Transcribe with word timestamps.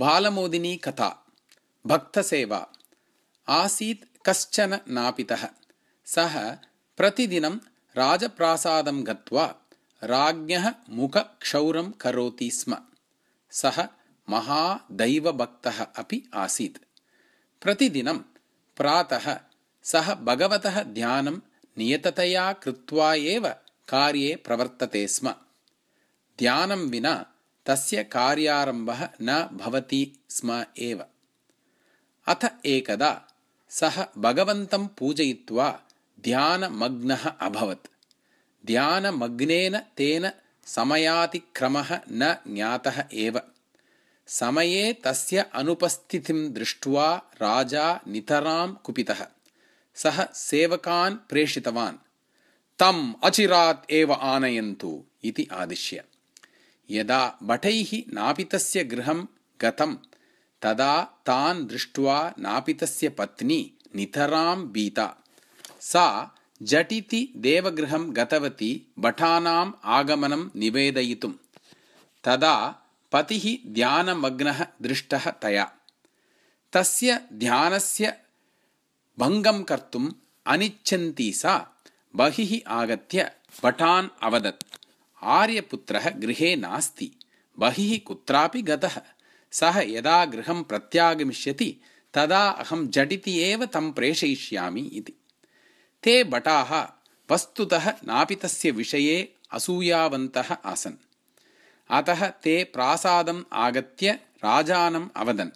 बालमोदिनी 0.00 0.74
कथा 0.84 1.08
भक्तसेवा 1.84 2.60
आसीत् 3.48 4.04
कश्चन 4.28 4.78
नापितः 4.96 5.44
सः 6.06 6.34
प्रतिदिनं 6.98 7.56
राजप्रासादं 7.96 9.02
गत्वा 9.06 9.46
राज्ञः 10.02 10.66
मुखक्षौरं 10.98 11.90
करोति 12.02 12.50
स्म 12.58 12.76
सः 13.52 13.78
महादैवभक्तः 14.28 15.80
अपि 16.02 16.22
आसीत् 16.44 16.78
प्रतिदिनं 17.62 18.18
प्रातः 18.76 19.26
सः 19.84 20.12
भगवतः 20.28 20.82
ध्यानं 20.98 21.40
नियततया 21.78 22.52
कृत्वा 22.62 23.12
एव 23.34 23.48
कार्ये 23.88 24.34
प्रवर्तते 24.46 25.06
स्म 25.08 25.34
ध्यानं 26.38 26.88
विना 26.90 27.14
तस्य 27.68 28.04
कार्यारम्भः 28.04 29.08
न 29.22 29.48
भवति 29.52 30.12
स्म 30.30 30.64
एव। 30.78 31.04
अथ 32.26 32.66
एकदा 32.66 33.22
सः 33.68 34.06
भगवन्तं 34.18 34.86
पूजयित्वा 34.86 35.80
ध्यानमग्नः 36.20 37.28
अभवत्। 37.28 37.86
ध्यानमग्नेन 38.66 39.78
तेन 39.78 40.30
समयातिक्रमः 40.66 42.00
न 42.10 42.36
ज्ञातः 42.48 43.04
एव। 43.12 43.40
समये 44.26 44.92
तस्य 44.92 45.46
अनुपस्थितिं 45.54 46.52
दृष्ट्वा 46.52 47.16
राजा 47.16 48.00
नितरां 48.08 48.74
कुपितः। 48.74 49.26
सः 49.94 50.32
सेवकान् 50.32 51.16
प्रेषितवान्। 51.16 51.96
तम् 52.78 53.14
अचिरात् 53.24 53.90
एव 53.90 54.12
आनयन्तु 54.12 55.04
इति 55.24 55.48
आदिश्य 55.52 56.04
यदा 56.90 57.38
भटैः 57.42 57.90
नापितस्य 58.14 58.84
गृहं 58.84 59.20
गतं 59.62 59.94
तदा 60.62 60.92
तान् 61.26 61.66
दृष्ट्वा 61.68 62.16
नापितस्य 62.38 63.08
पत्नी 63.08 63.60
नितरां 63.96 64.56
भीता 64.74 65.06
सा 65.80 66.06
झटिति 66.62 67.20
देवगृहं 67.36 68.04
गतवती 68.16 68.70
भटानाम् 68.98 69.72
आगमनं 69.84 70.48
निवेदयितुं 70.56 71.32
तदा 72.24 72.54
पतिः 73.12 73.44
ध्यानमग्नः 73.74 74.66
दृष्टः 74.82 75.30
तया। 75.30 75.72
तस्य 76.72 77.20
ध्यानस्य 77.32 78.18
भङ्गं 79.18 79.62
कर्तुम् 79.62 80.12
अनिच्छन्ती 80.46 81.32
सा 81.32 81.54
बहिः 82.16 82.52
आगत्य 82.80 83.30
भटान् 83.62 84.08
अवदत् 84.22 84.67
आर्यपुत्रः 85.22 86.10
गृहे 86.10 86.56
नास्ति। 86.56 87.12
बहिः 87.58 87.98
कुत्रापि 88.06 88.62
गतः। 88.62 89.02
सः 89.52 89.78
यदा 89.78 90.24
गृहं 90.24 90.62
प्रत्यागमिष्यति 90.62 91.76
तदा 92.14 92.48
अहं 92.48 92.88
झटिति 92.88 93.38
एव 93.38 93.66
तं 93.66 93.92
प्रेषयिष्यामि 93.92 94.80
इति। 94.80 95.12
ते 96.02 96.24
भटाः 96.24 96.88
वस्तुतः 97.34 97.90
नापितस्य 97.90 98.70
विषये 98.70 99.34
असूयावन्तः 99.52 100.54
आसन्। 100.64 100.92
अतः 101.90 102.28
ते 102.28 102.64
प्रासादम् 102.64 103.44
आगत्य 103.52 104.12
राजानम् 104.44 105.08
अवदन्। 105.16 105.50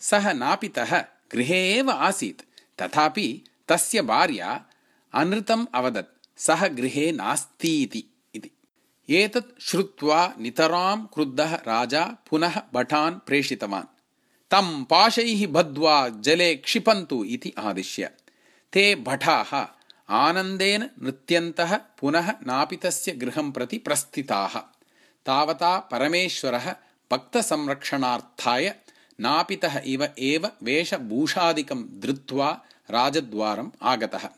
सः 0.00 0.32
नापितः 0.32 1.00
गृहे 1.32 1.74
एव 1.74 1.90
आसीत्। 1.90 2.42
तथापि 2.82 3.44
तस्य 3.68 4.02
भार्या 4.02 4.64
अनृतम् 5.12 5.66
अवदत्। 5.74 6.40
सः 6.40 6.68
गृहे 6.68 7.12
नास्ति 7.12 7.82
इति 7.82 8.04
एतत् 9.10 9.62
श्रुत्वा 9.62 10.34
नितरां 10.40 11.06
क्रुद्धः 11.14 11.54
राजा 11.54 12.16
पुनः 12.30 12.62
भटान् 12.74 13.26
प्रेषितवान्। 13.26 13.84
तं 14.50 14.84
पाशैः 14.84 15.46
बद्ध्वा 15.46 16.08
जले 16.08 16.54
क्षिपन्तु 16.54 17.24
इति 17.24 17.54
आदिश्य। 17.58 18.10
ते 18.72 18.94
भटाः 18.94 19.66
आनन्देन 20.14 20.90
नृत्यन्तः 21.02 21.76
पुनः 21.76 22.30
नापितस्य 22.30 23.12
गृहं 23.12 23.52
प्रति 23.52 23.78
प्रस्थिताः। 23.78 24.58
तावता 25.26 25.78
परमेश्वरः 25.78 26.74
भक्तसंरक्षणार्थाय 27.12 28.74
नापितः 29.20 29.82
इव 29.84 30.08
एव 30.18 30.50
वेषभूषादिकं 30.62 32.00
धृत्वा 32.00 32.60
राजद्वारम् 32.90 33.70
आगतः। 33.82 34.28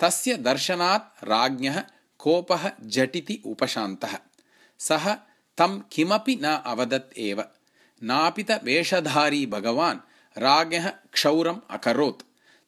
तस्य 0.00 0.36
दर्शनात् 0.36 1.24
राज्ञः 1.24 1.82
कोपः 2.20 2.70
झटिति 2.86 3.42
उपशान्तः। 3.46 4.18
सः 4.78 5.14
तं 5.56 5.80
किमपि 5.92 6.36
न 6.36 6.44
अवदत् 6.44 7.18
एव। 7.18 7.44
नापितवेषधारी 8.02 9.46
भगवान् 9.46 9.98
राज्ञः 10.38 10.88
क्षौरम् 10.88 11.60
अकरोत्। 11.70 12.22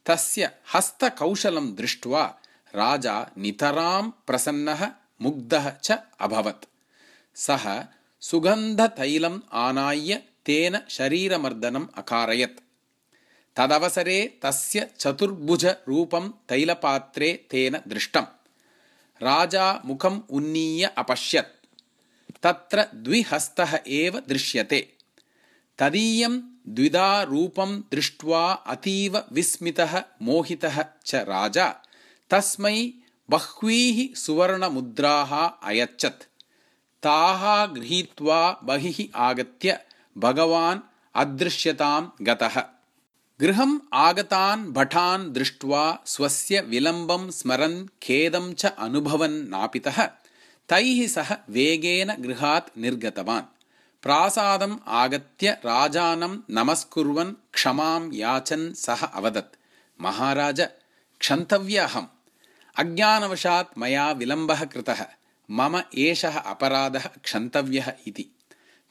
तस्य 0.06 0.50
हस्तकौशलं 0.74 1.74
दृष्ट्वा 1.74 2.38
राजा 2.74 3.30
नितरां 3.38 4.10
प्रसन्नः 4.26 4.90
मुग्धः 5.22 5.70
च 5.70 5.92
अभवत्। 6.20 6.64
सः 7.34 7.86
सुगन्धतैलम् 8.20 9.40
आनाय्य 9.52 10.22
तेन 10.46 10.78
शरीरमर्दनम् 10.88 11.88
अकारयत्। 11.94 12.60
तदवसरे 13.56 14.38
तस्य 14.42 14.90
चतुर्भुजरूपं 14.98 16.28
तैलपात्रे 16.48 17.46
तेन 17.50 17.80
दृष्टम् 17.88 18.41
राजा 19.22 19.82
मुखम् 19.84 20.20
उन्नीय 20.30 20.84
अपश्यत्। 20.98 21.66
तत्र 22.42 22.86
द्विहस्तः 22.94 23.78
एव 23.86 24.22
दृश्यते। 24.28 24.92
तदीयं 25.78 26.40
द्विधा 26.68 27.22
रूपं 27.22 27.80
दृष्ट्वा 27.80 28.52
अतीव 28.52 29.24
विस्मितः 29.32 30.02
मोहितः 30.22 30.84
च 31.06 31.14
राजा। 31.14 31.74
तस्मै 32.30 32.92
बह्वीः 33.30 34.14
सुवर्णमुद्राः 34.14 35.50
अयच्छत्। 35.62 36.22
ताः 37.02 37.66
गृहीत्वा 37.66 38.60
बहिः 38.64 39.06
आगत्य 39.14 39.80
भगवान् 40.18 40.80
अदृश्यतां 41.14 42.08
गतः 42.22 42.62
गृहम् 43.42 43.78
आगतान् 43.94 44.72
भटान् 44.72 45.32
दृष्ट्वा 45.32 45.98
स्वस्य 46.06 46.60
विलम्बं 46.60 47.30
स्मरन् 47.30 47.86
खेदं 48.02 48.54
च 48.54 48.66
अनुभवन् 48.66 49.48
नापितः। 49.48 50.06
तैः 50.68 51.08
सह 51.08 51.36
वेगेन 51.50 52.12
गृहात् 52.12 52.78
निर्गतवान्। 52.78 53.42
प्रासादम् 54.02 54.78
आगत्य 54.88 55.50
राजानं 55.50 56.38
नमस्कुर्वन् 56.50 57.32
क्षमां 57.52 58.12
याचन् 58.12 58.74
सः 58.74 59.06
अवदत्। 59.06 59.56
महाराज 60.00 60.60
क्षन्तव्यहम्। 61.18 62.06
अज्ञानवशात् 62.76 63.78
मया 63.78 64.12
विलम्बः 64.12 64.64
कृतः। 64.64 65.06
मम 65.50 65.82
एषः 65.98 66.38
अपराधः 66.38 67.06
क्षन्तव्यः 67.06 67.92
इति। 68.06 68.26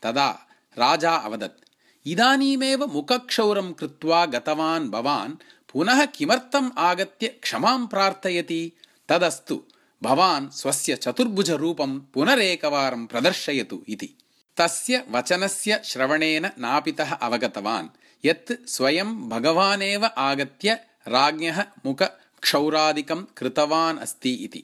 तदा 0.03 0.47
राजा 0.77 1.15
अवदत् 1.15 1.70
इदानीमेव 2.05 2.85
मुखक्षौरं 2.85 3.73
कृत्वा 3.73 4.25
गतवान् 4.25 4.91
भवान् 4.91 5.33
पुनः 5.73 6.05
किमर्थम् 6.05 6.71
आगत्य 6.77 7.27
क्षमां 7.27 7.87
प्रार्थयति? 7.87 8.71
तदस्तु 9.09 9.63
भवान् 10.03 10.49
स्वस्य 10.49 10.95
चतुर्भुजरूपं 10.95 11.99
पुनरेकवारं 11.99 13.05
प्रदर्शयतु 13.05 13.83
इति। 13.89 14.09
तस्य 14.57 15.05
वचनस्य 15.11 15.81
श्रवणेन 15.85 16.45
नापितः 16.45 17.13
अवगतवान्। 17.13 17.87
यत् 18.25 18.69
स्वयं 18.69 19.29
भगवानेव 19.29 20.05
आगत्य 20.05 20.73
राज्ञः 21.07 21.63
मुखक्षौरादिकं 21.85 23.23
कृतवान् 23.37 23.99
अस्ति 23.99 24.33
इति। 24.33 24.63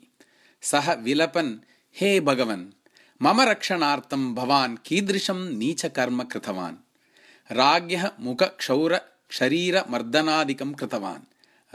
सः 0.61 0.93
विलपन् 0.93 1.57
हे 2.01 2.19
भगवन् 2.19 2.65
मम 3.21 3.41
रक्षणार्थं 3.41 4.35
भवान् 4.35 4.77
कीदृशं 4.85 5.57
नीचकर्म 5.57 6.23
कृतवान् 6.23 6.75
राज्ञः 7.51 8.11
मुखक्षौरशरीरमर्दनादिकं 8.19 10.73
कृतवान्। 10.73 11.21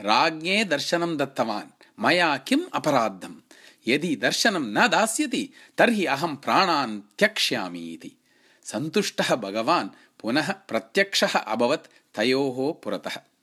राज्ञे 0.01 0.65
दर्शनं 0.65 1.17
दत्तवान्। 1.17 1.85
मया 2.01 2.37
किम् 2.37 2.63
अपराद्धम्? 2.75 3.35
यदि 3.89 4.17
दर्शनं 4.17 4.61
न 4.61 4.89
दास्यति 4.89 5.51
तर्हि 5.79 6.05
अहं 6.05 6.37
प्राणान् 6.37 7.01
त्यक्ष्यामि 7.19 7.79
इति। 7.79 8.13
सन्तुष्टः 8.65 9.35
भगवान् 9.35 9.89
पुनः 10.21 10.53
प्रत्यक्षः 10.53 11.39
अभवत् 11.39 12.17
तयोः 12.17 12.85
पुरतः 12.85 13.17